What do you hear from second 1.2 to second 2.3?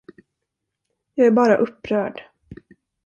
är bara upprörd.